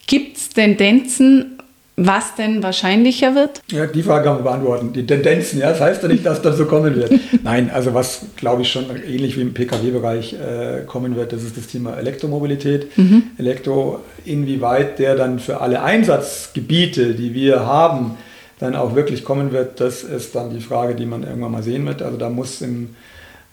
Gibt 0.06 0.36
es 0.36 0.50
Tendenzen, 0.50 1.58
was 1.96 2.34
denn 2.36 2.62
wahrscheinlicher 2.62 3.34
wird? 3.34 3.60
Ja, 3.70 3.86
die 3.86 4.02
Frage 4.02 4.24
kann 4.24 4.34
man 4.36 4.44
beantworten. 4.44 4.92
Die 4.92 5.06
Tendenzen, 5.06 5.60
ja, 5.60 5.70
das 5.70 5.80
heißt 5.80 6.02
ja 6.02 6.08
nicht, 6.08 6.24
dass 6.24 6.40
das 6.40 6.56
so 6.56 6.64
kommen 6.64 6.94
wird. 6.94 7.12
Nein, 7.42 7.70
also 7.72 7.92
was, 7.92 8.22
glaube 8.36 8.62
ich, 8.62 8.72
schon 8.72 8.84
ähnlich 9.06 9.36
wie 9.36 9.42
im 9.42 9.52
Pkw-Bereich 9.52 10.34
äh, 10.34 10.84
kommen 10.86 11.16
wird, 11.16 11.32
das 11.32 11.42
ist 11.42 11.56
das 11.56 11.66
Thema 11.66 11.96
Elektromobilität. 11.98 12.96
Mhm. 12.96 13.24
Elektro, 13.38 14.00
inwieweit 14.24 14.98
der 14.98 15.16
dann 15.16 15.38
für 15.38 15.60
alle 15.60 15.82
Einsatzgebiete, 15.82 17.14
die 17.14 17.34
wir 17.34 17.60
haben, 17.66 18.16
dann 18.58 18.74
auch 18.74 18.94
wirklich 18.94 19.24
kommen 19.24 19.52
wird, 19.52 19.80
das 19.80 20.02
ist 20.02 20.34
dann 20.34 20.54
die 20.54 20.60
Frage, 20.60 20.94
die 20.94 21.04
man 21.04 21.24
irgendwann 21.24 21.52
mal 21.52 21.62
sehen 21.62 21.84
wird. 21.86 22.00
Also 22.00 22.16
da 22.16 22.30
muss 22.30 22.62
im 22.62 22.90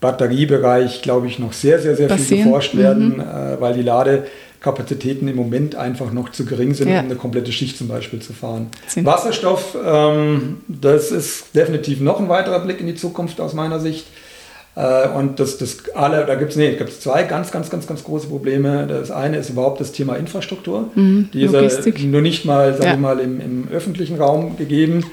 Batteriebereich, 0.02 1.02
glaube 1.02 1.28
ich, 1.28 1.40
noch 1.40 1.52
sehr, 1.52 1.80
sehr, 1.80 1.96
sehr 1.96 2.08
Passieren. 2.08 2.28
viel 2.28 2.44
geforscht 2.46 2.78
werden, 2.78 3.16
mhm. 3.16 3.20
äh, 3.20 3.60
weil 3.60 3.74
die 3.74 3.82
Ladekapazitäten 4.60 5.28
im 5.28 5.36
Moment 5.36 5.76
einfach 5.76 6.12
noch 6.12 6.30
zu 6.30 6.46
gering 6.46 6.74
sind, 6.74 6.90
ja. 6.90 7.00
um 7.00 7.06
eine 7.06 7.16
komplette 7.16 7.52
Schicht 7.52 7.78
zum 7.78 7.88
Beispiel 7.88 8.20
zu 8.20 8.34
fahren. 8.34 8.68
Sind. 8.88 9.06
Wasserstoff, 9.06 9.78
ähm, 9.84 10.58
das 10.68 11.12
ist 11.12 11.56
definitiv 11.56 12.02
noch 12.02 12.20
ein 12.20 12.30
weiterer 12.30 12.60
Blick 12.60 12.80
in 12.80 12.88
die 12.88 12.96
Zukunft 12.96 13.40
aus 13.40 13.54
meiner 13.54 13.80
Sicht. 13.80 14.08
Äh, 14.76 15.08
und 15.10 15.40
das, 15.40 15.58
das 15.58 15.90
alle, 15.96 16.26
da 16.26 16.36
gibt 16.36 16.52
es 16.52 16.58
nee, 16.58 16.78
zwei 17.00 17.24
ganz, 17.24 17.52
ganz, 17.52 17.70
ganz, 17.70 17.88
ganz 17.88 18.04
große 18.04 18.28
Probleme. 18.28 18.86
Das 18.88 19.12
eine 19.12 19.38
ist 19.38 19.50
überhaupt 19.50 19.80
das 19.80 19.92
Thema 19.94 20.16
Infrastruktur. 20.16 20.90
Mhm, 20.94 21.30
die 21.34 21.44
ist 21.44 22.04
nur 22.04 22.22
nicht 22.22 22.46
mal, 22.46 22.74
sagen 22.74 22.86
ja. 22.86 22.92
wir 22.92 22.98
mal, 22.98 23.20
im, 23.20 23.40
im 23.40 23.68
öffentlichen 23.72 24.18
Raum 24.18 24.58
gegeben 24.58 25.06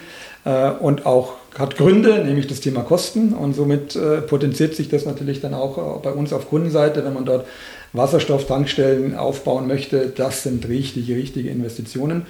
äh, 0.45 0.71
und 0.71 1.07
auch 1.07 1.35
hat 1.57 1.77
Gründe, 1.77 2.23
nämlich 2.23 2.49
das 2.49 2.61
Thema 2.61 2.83
Kosten 2.83 3.33
und 3.33 3.55
somit 3.55 3.97
äh, 3.97 4.21
potenziert 4.21 4.75
sich 4.75 4.91
das 4.91 5.07
natürlich 5.07 5.41
dann 5.41 5.55
auch 5.55 5.79
äh, 5.79 6.03
bei 6.03 6.11
uns 6.11 6.33
auf 6.35 6.51
Kundenseite, 6.51 7.03
wenn 7.05 7.15
man 7.15 7.25
dort 7.25 7.47
Wasserstofftankstellen 7.93 9.17
aufbauen 9.17 9.67
möchte. 9.67 10.13
Das 10.15 10.43
sind 10.43 10.69
richtige, 10.69 11.17
richtige 11.17 11.51
Investitionen. 11.51 12.27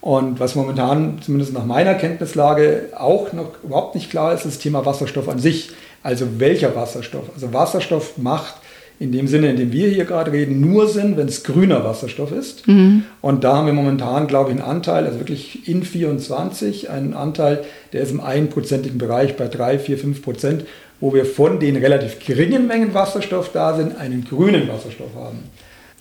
Und 0.00 0.38
was 0.38 0.54
momentan, 0.54 1.18
zumindest 1.20 1.52
nach 1.52 1.64
meiner 1.64 1.94
Kenntnislage, 1.94 2.90
auch 2.96 3.32
noch 3.32 3.62
überhaupt 3.64 3.94
nicht 3.94 4.10
klar 4.10 4.34
ist, 4.34 4.44
ist 4.44 4.56
das 4.56 4.58
Thema 4.58 4.86
Wasserstoff 4.86 5.28
an 5.28 5.38
sich. 5.38 5.70
Also 6.02 6.26
welcher 6.38 6.76
Wasserstoff? 6.76 7.24
Also 7.34 7.52
Wasserstoff 7.52 8.16
macht 8.18 8.54
in 8.98 9.12
dem 9.12 9.26
Sinne, 9.26 9.50
in 9.50 9.56
dem 9.56 9.72
wir 9.72 9.88
hier 9.88 10.04
gerade 10.06 10.32
reden, 10.32 10.60
nur 10.60 10.88
Sinn, 10.88 11.16
wenn 11.16 11.28
es 11.28 11.44
grüner 11.44 11.84
Wasserstoff 11.84 12.32
ist. 12.32 12.66
Mhm. 12.66 13.04
Und 13.20 13.44
da 13.44 13.56
haben 13.56 13.66
wir 13.66 13.74
momentan, 13.74 14.26
glaube 14.26 14.50
ich, 14.50 14.56
einen 14.56 14.66
Anteil, 14.66 15.04
also 15.04 15.18
wirklich 15.18 15.68
in 15.68 15.82
24, 15.82 16.88
einen 16.88 17.12
Anteil, 17.12 17.64
der 17.92 18.02
ist 18.02 18.10
im 18.10 18.20
einprozentigen 18.20 18.96
Bereich 18.98 19.36
bei 19.36 19.48
3, 19.48 19.78
4, 19.78 19.98
5 19.98 20.22
Prozent, 20.22 20.64
wo 21.00 21.12
wir 21.12 21.26
von 21.26 21.60
den 21.60 21.76
relativ 21.76 22.18
geringen 22.24 22.66
Mengen 22.66 22.94
Wasserstoff 22.94 23.52
da 23.52 23.76
sind, 23.76 23.96
einen 23.96 24.24
grünen 24.24 24.68
Wasserstoff 24.68 25.14
haben. 25.14 25.38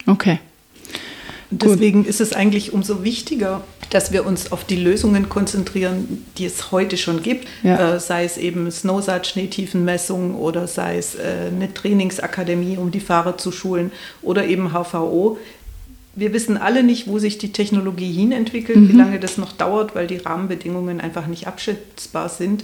Okay. 0.08 0.40
Deswegen 1.52 2.06
ist 2.06 2.22
es 2.22 2.34
eigentlich 2.34 2.74
umso 2.74 3.04
wichtiger, 3.04 3.64
dass 3.92 4.12
wir 4.12 4.26
uns 4.26 4.52
auf 4.52 4.64
die 4.64 4.76
Lösungen 4.76 5.30
konzentrieren, 5.30 6.26
die 6.38 6.46
es 6.46 6.72
heute 6.72 6.98
schon 6.98 7.22
gibt, 7.22 7.48
ja. 7.64 7.96
äh, 7.96 8.00
sei 8.00 8.26
es 8.26 8.38
eben 8.38 8.70
Snowsat 8.72 9.28
Schneetiefenmessung 9.28 10.36
oder 10.36 10.68
sei 10.68 10.98
es 10.98 11.16
äh, 11.16 11.52
eine 11.56 11.74
Trainingsakademie, 11.74 12.78
um 12.78 12.92
die 12.92 13.00
Fahrer 13.00 13.38
zu 13.38 13.52
schulen 13.52 13.92
oder 14.22 14.46
eben 14.48 14.72
HVO. 14.72 15.38
Wir 16.16 16.34
wissen 16.34 16.58
alle 16.58 16.84
nicht, 16.84 17.08
wo 17.08 17.20
sich 17.20 17.38
die 17.38 17.52
Technologie 17.52 18.12
hin 18.12 18.32
entwickelt, 18.32 18.78
mhm. 18.78 18.90
wie 18.90 18.98
lange 18.98 19.20
das 19.20 19.38
noch 19.38 19.52
dauert, 19.52 19.96
weil 19.96 20.08
die 20.08 20.18
Rahmenbedingungen 20.18 21.00
einfach 21.00 21.28
nicht 21.28 21.46
abschätzbar 21.46 22.30
sind. 22.30 22.64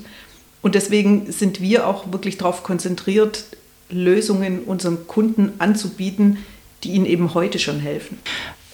Und 0.62 0.76
deswegen 0.76 1.32
sind 1.32 1.62
wir 1.62 1.88
auch 1.88 2.12
wirklich 2.12 2.38
darauf 2.38 2.64
konzentriert, 2.64 3.46
Lösungen 3.90 4.60
unseren 4.64 5.08
Kunden 5.08 5.54
anzubieten, 5.60 6.38
die 6.84 6.92
ihnen 6.92 7.06
eben 7.06 7.34
heute 7.34 7.60
schon 7.60 7.80
helfen. 7.80 8.20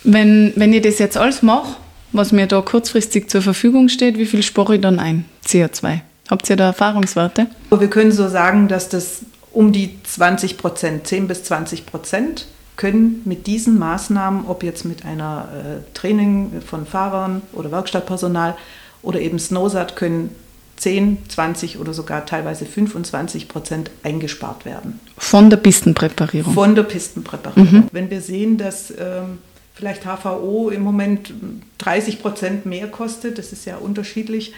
Wenn, 0.03 0.53
wenn 0.55 0.73
ich 0.73 0.81
das 0.81 0.99
jetzt 0.99 1.17
alles 1.17 1.41
mache, 1.41 1.75
was 2.11 2.31
mir 2.31 2.47
da 2.47 2.61
kurzfristig 2.61 3.29
zur 3.29 3.41
Verfügung 3.41 3.89
steht, 3.89 4.17
wie 4.17 4.25
viel 4.25 4.43
spare 4.43 4.75
ich 4.75 4.81
dann 4.81 4.99
ein? 4.99 5.25
CO2. 5.45 6.01
Habt 6.29 6.49
ihr 6.49 6.55
da 6.55 6.67
Erfahrungswerte? 6.67 7.47
Wir 7.69 7.89
können 7.89 8.11
so 8.11 8.27
sagen, 8.27 8.67
dass 8.67 8.89
das 8.89 9.21
um 9.51 9.71
die 9.71 9.97
20 10.03 10.57
Prozent, 10.57 11.07
10 11.07 11.27
bis 11.27 11.43
20 11.43 11.85
Prozent 11.85 12.47
können 12.75 13.21
mit 13.25 13.47
diesen 13.47 13.79
Maßnahmen, 13.79 14.45
ob 14.45 14.63
jetzt 14.63 14.85
mit 14.85 15.03
einer 15.03 15.47
äh, 15.51 15.97
Training 15.97 16.61
von 16.65 16.85
Fahrern 16.85 17.41
oder 17.53 17.71
Werkstattpersonal 17.71 18.55
oder 19.01 19.19
eben 19.19 19.39
Snowsat, 19.39 19.95
können 19.95 20.29
10, 20.77 21.17
20 21.27 21.79
oder 21.79 21.93
sogar 21.93 22.25
teilweise 22.25 22.65
25 22.65 23.47
Prozent 23.47 23.91
eingespart 24.03 24.65
werden. 24.65 24.99
Von 25.17 25.49
der 25.49 25.57
Pistenpräparierung? 25.57 26.53
Von 26.53 26.75
der 26.75 26.83
Pistenpräparierung. 26.83 27.71
Mhm. 27.71 27.83
Wenn 27.91 28.09
wir 28.09 28.21
sehen, 28.21 28.57
dass 28.57 28.91
ähm, 28.91 29.39
vielleicht 29.73 30.03
HVO 30.05 30.69
im 30.69 30.83
Moment 30.83 31.33
30 31.79 32.21
Prozent 32.21 32.65
mehr 32.65 32.87
kostet, 32.87 33.37
das 33.39 33.51
ist 33.51 33.65
ja 33.65 33.77
unterschiedlich, 33.77 34.53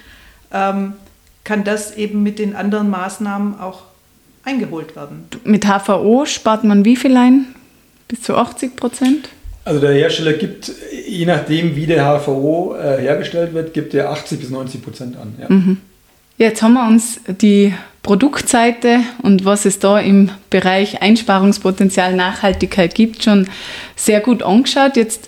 ähm, 0.52 0.94
kann 1.46 1.64
das 1.64 1.96
eben 1.96 2.22
mit 2.22 2.38
den 2.38 2.56
anderen 2.56 2.90
Maßnahmen 2.90 3.60
auch 3.60 3.84
eingeholt 4.44 4.96
werden. 4.96 5.26
Mit 5.46 5.66
HVO 5.66 6.26
spart 6.26 6.64
man 6.66 6.84
wie 6.84 6.98
viel 6.98 7.16
ein? 7.16 7.48
Bis 8.10 8.22
zu 8.22 8.36
80 8.36 8.76
Prozent? 8.76 9.30
Also 9.64 9.80
der 9.80 9.94
Hersteller 9.94 10.34
gibt, 10.34 10.72
je 11.08 11.26
nachdem 11.26 11.76
wie 11.76 11.86
der 11.86 12.04
HVO 12.04 12.76
äh, 12.76 13.02
hergestellt 13.02 13.54
wird, 13.54 13.74
gibt 13.74 13.94
er 13.94 14.10
80 14.10 14.40
bis 14.40 14.50
90 14.50 14.82
Prozent 14.82 15.18
an. 15.18 15.36
Ja. 15.40 15.48
Mhm. 15.50 15.78
Jetzt 16.40 16.62
haben 16.62 16.76
wir 16.76 16.88
uns 16.88 17.20
die 17.28 17.74
Produktseite 18.02 19.02
und 19.22 19.44
was 19.44 19.66
es 19.66 19.80
da 19.80 20.00
im 20.00 20.30
Bereich 20.50 21.02
Einsparungspotenzial 21.02 22.16
Nachhaltigkeit 22.16 22.96
gibt, 22.96 23.26
schon 23.26 23.50
sehr 23.98 24.22
gut 24.22 24.42
angeschaut. 24.42 24.96
Jetzt 24.96 25.28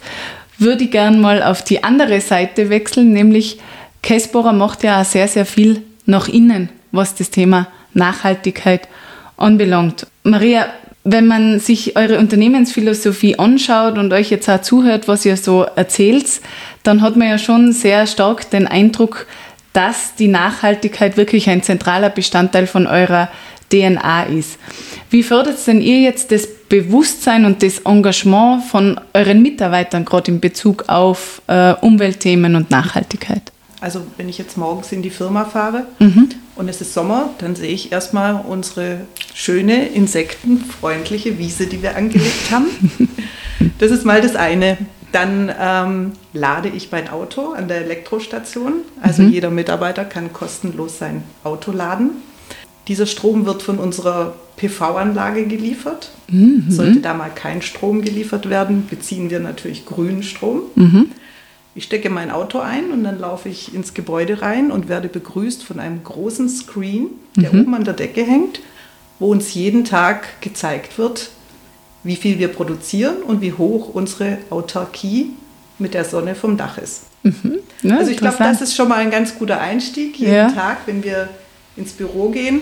würde 0.57 0.85
ich 0.85 0.91
gerne 0.91 1.17
mal 1.17 1.43
auf 1.43 1.65
die 1.65 1.83
andere 1.83 2.21
Seite 2.21 2.69
wechseln, 2.69 3.11
nämlich 3.11 3.59
Käsbohrer 4.01 4.53
macht 4.53 4.83
ja 4.83 5.01
auch 5.01 5.05
sehr, 5.05 5.27
sehr 5.27 5.45
viel 5.45 5.83
nach 6.05 6.29
innen, 6.29 6.69
was 6.93 7.13
das 7.13 7.29
Thema 7.29 7.67
Nachhaltigkeit 7.93 8.87
anbelangt. 9.35 10.07
Maria, 10.23 10.67
wenn 11.03 11.27
man 11.27 11.59
sich 11.59 11.97
eure 11.97 12.19
Unternehmensphilosophie 12.19 13.37
anschaut 13.37 13.97
und 13.97 14.13
euch 14.13 14.29
jetzt 14.29 14.49
auch 14.49 14.61
zuhört, 14.61 15.09
was 15.09 15.25
ihr 15.25 15.35
so 15.35 15.63
erzählt, 15.63 16.39
dann 16.83 17.01
hat 17.01 17.17
man 17.17 17.27
ja 17.27 17.37
schon 17.37 17.73
sehr 17.73 18.07
stark 18.07 18.49
den 18.49 18.65
Eindruck, 18.65 19.27
dass 19.73 20.15
die 20.15 20.27
Nachhaltigkeit 20.27 21.17
wirklich 21.17 21.49
ein 21.49 21.63
zentraler 21.63 22.09
Bestandteil 22.09 22.67
von 22.67 22.87
eurer 22.87 23.29
DNA 23.71 24.23
ist. 24.23 24.57
Wie 25.09 25.23
fördert 25.23 25.65
denn 25.65 25.81
ihr 25.81 26.01
jetzt 26.01 26.31
das 26.31 26.47
Bewusstsein 26.67 27.45
und 27.45 27.63
das 27.63 27.79
Engagement 27.79 28.63
von 28.63 28.99
euren 29.13 29.41
Mitarbeitern 29.41 30.05
gerade 30.05 30.31
in 30.31 30.39
Bezug 30.39 30.89
auf 30.89 31.41
äh, 31.47 31.73
Umweltthemen 31.73 32.55
und 32.55 32.69
Nachhaltigkeit? 32.69 33.51
Also 33.81 34.01
wenn 34.17 34.29
ich 34.29 34.37
jetzt 34.37 34.57
morgens 34.57 34.91
in 34.91 35.01
die 35.01 35.09
Firma 35.09 35.43
fahre 35.45 35.87
mhm. 35.97 36.29
und 36.55 36.69
es 36.69 36.81
ist 36.81 36.93
Sommer, 36.93 37.31
dann 37.39 37.55
sehe 37.55 37.71
ich 37.71 37.91
erstmal 37.91 38.35
unsere 38.47 39.01
schöne, 39.33 39.87
insektenfreundliche 39.87 41.39
Wiese, 41.39 41.65
die 41.65 41.81
wir 41.81 41.95
angelegt 41.95 42.51
haben. 42.51 42.67
Das 43.77 43.91
ist 43.91 44.05
mal 44.05 44.21
das 44.21 44.35
eine. 44.35 44.75
Dann 45.11 45.51
ähm, 45.59 46.13
lade 46.33 46.69
ich 46.69 46.91
mein 46.91 47.09
Auto 47.09 47.51
an 47.51 47.67
der 47.67 47.77
Elektrostation. 47.77 48.73
Also 49.01 49.23
mhm. 49.23 49.31
jeder 49.31 49.49
Mitarbeiter 49.49 50.05
kann 50.05 50.33
kostenlos 50.33 50.97
sein 50.97 51.23
Auto 51.43 51.71
laden. 51.71 52.11
Dieser 52.87 53.05
Strom 53.05 53.45
wird 53.45 53.61
von 53.61 53.77
unserer 53.77 54.35
PV-Anlage 54.57 55.45
geliefert. 55.45 56.11
Mhm. 56.29 56.65
Sollte 56.69 56.99
da 57.01 57.13
mal 57.13 57.29
kein 57.29 57.61
Strom 57.61 58.01
geliefert 58.01 58.49
werden, 58.49 58.87
beziehen 58.89 59.29
wir 59.29 59.39
natürlich 59.39 59.85
grünen 59.85 60.23
Strom. 60.23 60.63
Mhm. 60.75 61.11
Ich 61.73 61.85
stecke 61.85 62.09
mein 62.09 62.31
Auto 62.31 62.59
ein 62.59 62.91
und 62.91 63.03
dann 63.03 63.19
laufe 63.19 63.47
ich 63.47 63.73
ins 63.73 63.93
Gebäude 63.93 64.41
rein 64.41 64.71
und 64.71 64.89
werde 64.89 65.07
begrüßt 65.07 65.63
von 65.63 65.79
einem 65.79 66.03
großen 66.03 66.49
Screen, 66.49 67.07
der 67.37 67.53
mhm. 67.53 67.61
oben 67.61 67.75
an 67.75 67.83
der 67.85 67.93
Decke 67.93 68.23
hängt, 68.23 68.59
wo 69.19 69.31
uns 69.31 69.53
jeden 69.53 69.85
Tag 69.85 70.41
gezeigt 70.41 70.97
wird, 70.97 71.29
wie 72.03 72.15
viel 72.15 72.39
wir 72.39 72.49
produzieren 72.49 73.17
und 73.25 73.41
wie 73.41 73.53
hoch 73.53 73.93
unsere 73.93 74.39
Autarkie 74.49 75.31
mit 75.81 75.93
der 75.93 76.05
Sonne 76.05 76.35
vom 76.35 76.57
Dach 76.57 76.77
ist. 76.77 77.03
Mhm. 77.23 77.59
Ja, 77.81 77.97
also 77.97 78.11
ich 78.11 78.17
glaube, 78.17 78.37
das 78.39 78.61
ist 78.61 78.75
schon 78.75 78.87
mal 78.87 78.99
ein 78.99 79.11
ganz 79.11 79.37
guter 79.37 79.59
Einstieg. 79.59 80.17
Jeden 80.19 80.33
ja. 80.33 80.51
Tag, 80.51 80.79
wenn 80.85 81.03
wir 81.03 81.29
ins 81.75 81.91
Büro 81.93 82.29
gehen, 82.29 82.61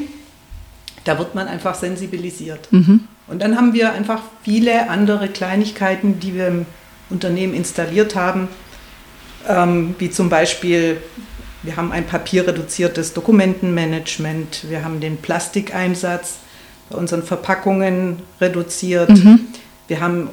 da 1.03 1.17
wird 1.19 1.35
man 1.35 1.47
einfach 1.47 1.75
sensibilisiert. 1.75 2.71
Mhm. 2.71 3.01
Und 3.27 3.41
dann 3.41 3.55
haben 3.55 3.73
wir 3.73 3.93
einfach 3.93 4.21
viele 4.43 4.89
andere 4.89 5.27
Kleinigkeiten, 5.27 6.19
die 6.19 6.33
wir 6.33 6.47
im 6.47 6.65
Unternehmen 7.09 7.53
installiert 7.53 8.15
haben, 8.15 8.47
ähm, 9.47 9.95
wie 9.99 10.09
zum 10.09 10.29
Beispiel, 10.29 10.97
wir 11.63 11.75
haben 11.75 11.91
ein 11.91 12.05
papierreduziertes 12.05 13.13
Dokumentenmanagement, 13.13 14.69
wir 14.69 14.83
haben 14.83 14.99
den 14.99 15.17
Plastikeinsatz, 15.17 16.37
bei 16.89 16.97
unseren 16.97 17.23
Verpackungen 17.23 18.19
reduziert. 18.41 19.09
Mhm. 19.09 19.41
Wir 19.87 20.01
haben 20.01 20.29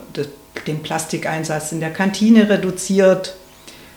den 0.64 0.82
Plastikeinsatz 0.82 1.72
in 1.72 1.80
der 1.80 1.90
Kantine 1.90 2.48
reduziert. 2.48 3.36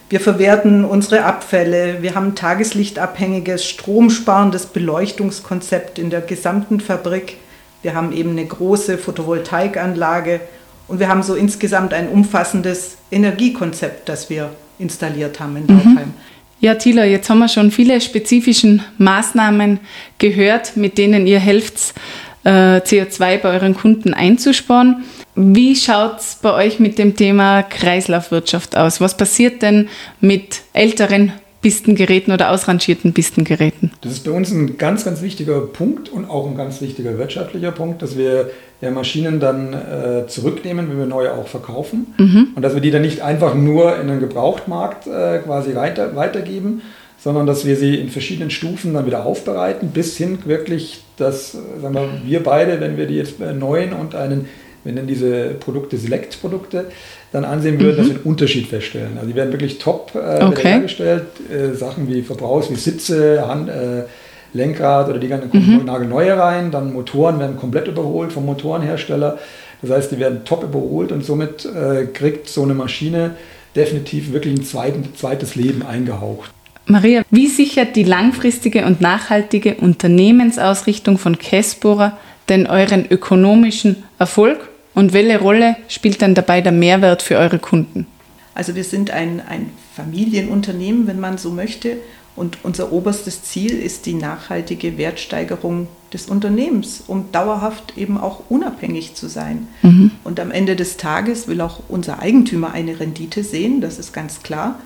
Wir 0.08 0.20
verwerten 0.20 0.84
unsere 0.84 1.24
Abfälle. 1.24 2.02
Wir 2.02 2.14
haben 2.14 2.28
ein 2.28 2.34
tageslichtabhängiges, 2.34 3.64
stromsparendes 3.64 4.66
Beleuchtungskonzept 4.66 5.98
in 5.98 6.10
der 6.10 6.20
gesamten 6.20 6.80
Fabrik. 6.80 7.36
Wir 7.82 7.94
haben 7.94 8.12
eben 8.12 8.30
eine 8.30 8.44
große 8.44 8.98
Photovoltaikanlage 8.98 10.40
und 10.88 10.98
wir 10.98 11.08
haben 11.08 11.22
so 11.22 11.36
insgesamt 11.36 11.94
ein 11.94 12.08
umfassendes 12.08 12.96
Energiekonzept, 13.12 14.08
das 14.08 14.28
wir 14.28 14.50
installiert 14.80 15.38
haben 15.38 15.56
in 15.56 15.68
Laufheim. 15.68 15.94
Mhm. 15.94 16.14
Ja, 16.62 16.74
Thilo, 16.74 17.02
jetzt 17.02 17.30
haben 17.30 17.38
wir 17.38 17.48
schon 17.48 17.70
viele 17.70 18.00
spezifischen 18.02 18.82
Maßnahmen 18.98 19.80
gehört, 20.18 20.76
mit 20.76 20.98
denen 20.98 21.26
ihr 21.26 21.38
helft, 21.38 21.94
äh, 22.44 22.78
CO2 22.78 23.38
bei 23.38 23.50
euren 23.50 23.74
Kunden 23.74 24.14
einzusparen. 24.14 25.04
Wie 25.34 25.76
schaut 25.76 26.20
es 26.20 26.38
bei 26.42 26.52
euch 26.52 26.80
mit 26.80 26.98
dem 26.98 27.16
Thema 27.16 27.62
Kreislaufwirtschaft 27.62 28.76
aus? 28.76 29.00
Was 29.00 29.16
passiert 29.16 29.62
denn 29.62 29.88
mit 30.20 30.62
älteren 30.72 31.32
Pistengeräten 31.62 32.32
oder 32.32 32.50
ausrangierten 32.50 33.12
Pistengeräten? 33.12 33.92
Das 34.00 34.12
ist 34.12 34.24
bei 34.24 34.30
uns 34.30 34.50
ein 34.50 34.78
ganz, 34.78 35.04
ganz 35.04 35.20
wichtiger 35.22 35.60
Punkt 35.60 36.08
und 36.08 36.28
auch 36.28 36.46
ein 36.46 36.56
ganz 36.56 36.80
wichtiger 36.80 37.18
wirtschaftlicher 37.18 37.70
Punkt, 37.70 38.02
dass 38.02 38.16
wir 38.16 38.50
ja, 38.80 38.90
Maschinen 38.90 39.40
dann 39.40 39.74
äh, 39.74 40.26
zurücknehmen, 40.26 40.88
wenn 40.88 40.98
wir 40.98 41.06
neue 41.06 41.34
auch 41.34 41.46
verkaufen. 41.46 42.14
Mhm. 42.16 42.48
Und 42.54 42.62
dass 42.62 42.74
wir 42.74 42.80
die 42.80 42.90
dann 42.90 43.02
nicht 43.02 43.20
einfach 43.20 43.54
nur 43.54 43.98
in 44.00 44.08
den 44.08 44.20
Gebrauchtmarkt 44.20 45.06
äh, 45.06 45.38
quasi 45.38 45.74
weiter, 45.74 46.16
weitergeben, 46.16 46.80
sondern 47.22 47.46
dass 47.46 47.66
wir 47.66 47.76
sie 47.76 47.96
in 47.96 48.08
verschiedenen 48.08 48.50
Stufen 48.50 48.94
dann 48.94 49.06
wieder 49.06 49.26
aufbereiten, 49.26 49.90
bis 49.90 50.16
hin 50.16 50.38
wirklich, 50.44 51.02
dass 51.16 51.52
sagen 51.52 51.94
wir, 51.94 52.08
wir 52.24 52.42
beide, 52.42 52.80
wenn 52.80 52.96
wir 52.96 53.06
die 53.06 53.16
jetzt 53.16 53.40
äh, 53.40 53.52
neuen 53.52 53.92
und 53.92 54.14
einen 54.14 54.48
wenn 54.84 54.96
dann 54.96 55.06
diese 55.06 55.50
Produkte, 55.60 55.98
Select-Produkte, 55.98 56.86
dann 57.32 57.44
ansehen 57.44 57.78
würden, 57.78 57.96
mhm. 57.96 57.98
dass 57.98 58.06
wir 58.06 58.14
einen 58.14 58.24
Unterschied 58.24 58.66
feststellen. 58.66 59.12
Also 59.16 59.28
die 59.28 59.34
werden 59.34 59.52
wirklich 59.52 59.78
top 59.78 60.12
äh, 60.14 60.42
okay. 60.42 60.68
hergestellt. 60.68 61.24
Äh, 61.50 61.74
Sachen 61.74 62.08
wie 62.08 62.22
Verbrauchs, 62.22 62.70
wie 62.70 62.76
Sitze, 62.76 63.46
Hand, 63.46 63.68
äh, 63.68 64.04
Lenkrad 64.52 65.08
oder 65.08 65.18
die 65.18 65.28
ganzen 65.28 65.50
mhm. 65.52 65.84
nagelneue 65.84 66.36
rein. 66.36 66.70
Dann 66.70 66.92
Motoren 66.92 67.38
werden 67.38 67.56
komplett 67.56 67.88
überholt 67.88 68.32
vom 68.32 68.46
Motorenhersteller. 68.46 69.38
Das 69.82 69.90
heißt, 69.90 70.12
die 70.12 70.18
werden 70.18 70.44
top 70.44 70.64
überholt 70.64 71.12
und 71.12 71.24
somit 71.24 71.64
äh, 71.64 72.06
kriegt 72.06 72.48
so 72.48 72.62
eine 72.62 72.74
Maschine 72.74 73.36
definitiv 73.76 74.32
wirklich 74.32 74.54
ein 74.54 74.64
zweiten, 74.64 75.14
zweites 75.14 75.54
Leben 75.54 75.82
eingehaucht. 75.82 76.50
Maria, 76.90 77.22
wie 77.30 77.46
sichert 77.46 77.94
die 77.94 78.02
langfristige 78.02 78.84
und 78.84 79.00
nachhaltige 79.00 79.76
Unternehmensausrichtung 79.76 81.18
von 81.18 81.38
Kessbohrer 81.38 82.18
denn 82.48 82.66
euren 82.66 83.06
ökonomischen 83.08 84.02
Erfolg 84.18 84.68
und 84.94 85.12
welche 85.12 85.38
Rolle 85.38 85.76
spielt 85.88 86.20
dann 86.20 86.34
dabei 86.34 86.60
der 86.60 86.72
Mehrwert 86.72 87.22
für 87.22 87.36
eure 87.36 87.60
Kunden? 87.60 88.06
Also 88.54 88.74
wir 88.74 88.84
sind 88.84 89.12
ein, 89.12 89.40
ein 89.48 89.70
Familienunternehmen, 89.94 91.06
wenn 91.06 91.20
man 91.20 91.38
so 91.38 91.50
möchte. 91.50 91.98
Und 92.36 92.58
unser 92.62 92.92
oberstes 92.92 93.42
Ziel 93.42 93.72
ist 93.72 94.06
die 94.06 94.14
nachhaltige 94.14 94.96
Wertsteigerung 94.98 95.88
des 96.12 96.26
Unternehmens, 96.26 97.02
um 97.06 97.30
dauerhaft 97.32 97.96
eben 97.96 98.18
auch 98.18 98.42
unabhängig 98.48 99.14
zu 99.14 99.28
sein. 99.28 99.68
Mhm. 99.82 100.12
Und 100.24 100.40
am 100.40 100.50
Ende 100.50 100.74
des 100.74 100.96
Tages 100.96 101.48
will 101.48 101.60
auch 101.60 101.80
unser 101.88 102.20
Eigentümer 102.20 102.72
eine 102.72 102.98
Rendite 102.98 103.44
sehen, 103.44 103.80
das 103.80 103.98
ist 103.98 104.12
ganz 104.12 104.42
klar, 104.42 104.78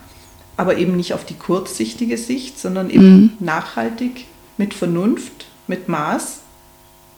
aber 0.57 0.77
eben 0.79 0.97
nicht 0.97 1.13
auf 1.13 1.25
die 1.25 1.35
kurzsichtige 1.35 2.17
Sicht, 2.17 2.59
sondern 2.59 2.91
eben 2.91 3.13
mhm. 3.13 3.31
nachhaltig, 3.41 4.27
mit 4.57 4.75
Vernunft, 4.75 5.47
mit 5.67 5.89
Maß 5.89 6.41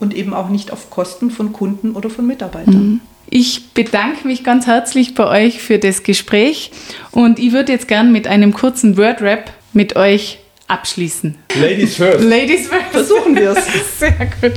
und 0.01 0.15
eben 0.15 0.35
auch 0.35 0.49
nicht 0.49 0.73
auf 0.73 0.91
Kosten 0.91 1.31
von 1.31 1.53
Kunden 1.53 1.93
oder 1.93 2.11
von 2.11 2.27
Mitarbeitern. 2.27 2.75
Mhm. 2.75 3.01
Ich 3.29 3.71
bedanke 3.71 4.27
mich 4.27 4.45
ganz 4.45 4.67
herzlich 4.67 5.15
bei 5.15 5.47
euch 5.47 5.61
für 5.61 5.79
das 5.79 6.05
Gespräch 6.05 6.71
und 7.11 7.39
ich 7.39 7.53
würde 7.53 7.73
jetzt 7.73 7.89
gern 7.89 8.13
mit 8.13 8.27
einem 8.27 8.53
kurzen 8.53 8.97
Word-Rap 8.97 9.53
mit 9.73 9.97
euch 9.97 10.39
abschließen. 10.69 11.37
Ladies 11.61 11.97
first. 11.97 12.25
Ladies 12.25 12.69
first. 12.69 12.91
Versuchen 12.93 13.35
wir 13.35 13.51
es. 13.51 13.67
Sehr 13.99 14.31
gut. 14.41 14.53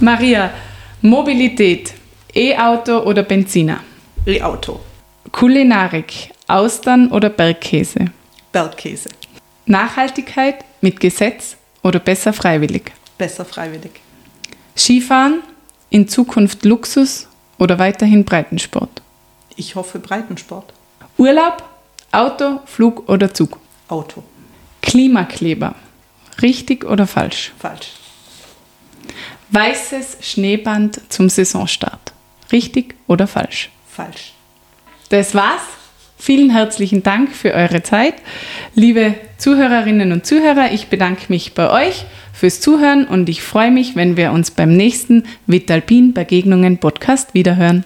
Maria, 0.00 0.50
Mobilität, 1.00 1.94
E-Auto 2.34 2.98
oder 2.98 3.22
Benziner? 3.22 3.80
E-Auto. 4.26 4.80
Kulinarik, 5.32 6.30
Austern 6.48 7.10
oder 7.10 7.28
Bergkäse? 7.28 8.06
Bergkäse. 8.52 9.10
Nachhaltigkeit 9.66 10.64
mit 10.80 11.00
Gesetz 11.00 11.56
oder 11.82 11.98
besser 11.98 12.32
freiwillig? 12.32 12.92
Besser 13.18 13.44
freiwillig. 13.44 14.00
Skifahren, 14.76 15.42
in 15.90 16.08
Zukunft 16.08 16.64
Luxus 16.64 17.26
oder 17.58 17.78
weiterhin 17.78 18.24
Breitensport? 18.24 19.02
Ich 19.56 19.74
hoffe 19.74 19.98
Breitensport. 19.98 20.72
Urlaub, 21.16 21.64
Auto, 22.12 22.60
Flug 22.66 23.08
oder 23.08 23.32
Zug? 23.34 23.58
Auto. 23.88 24.22
Klimakleber, 24.82 25.74
richtig 26.42 26.84
oder 26.84 27.06
falsch? 27.06 27.52
Falsch. 27.58 27.92
Weißes 29.50 30.18
Schneeband 30.20 31.00
zum 31.08 31.28
Saisonstart, 31.28 32.12
richtig 32.52 32.94
oder 33.06 33.26
falsch? 33.26 33.70
Falsch. 33.88 34.32
Das 35.08 35.34
war's. 35.34 35.62
Vielen 36.18 36.50
herzlichen 36.50 37.02
Dank 37.02 37.32
für 37.32 37.52
eure 37.52 37.82
Zeit. 37.82 38.14
Liebe 38.74 39.14
Zuhörerinnen 39.38 40.12
und 40.12 40.26
Zuhörer, 40.26 40.72
ich 40.72 40.88
bedanke 40.88 41.26
mich 41.28 41.54
bei 41.54 41.70
euch 41.70 42.06
fürs 42.32 42.60
Zuhören 42.60 43.06
und 43.06 43.28
ich 43.28 43.42
freue 43.42 43.70
mich, 43.70 43.96
wenn 43.96 44.16
wir 44.16 44.32
uns 44.32 44.50
beim 44.50 44.76
nächsten 44.76 45.24
Vitalpin 45.46 46.14
Begegnungen 46.14 46.78
Podcast 46.78 47.34
wiederhören. 47.34 47.84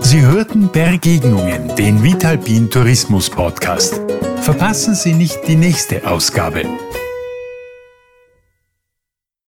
Sie 0.00 0.20
hörten 0.22 0.70
Begegnungen, 0.72 1.74
den 1.76 2.02
Vitalpin 2.02 2.68
Tourismus 2.70 3.30
Podcast. 3.30 4.00
Verpassen 4.40 4.94
Sie 4.94 5.12
nicht 5.12 5.38
die 5.46 5.54
nächste 5.54 6.06
Ausgabe. 6.08 6.64